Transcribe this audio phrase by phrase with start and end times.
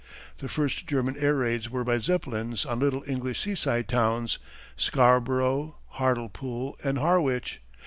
[0.39, 4.39] _]The first German air raids were by Zeppelins on little English seaside towns
[4.75, 7.61] Scarborough, Hartlepool, and Harwich.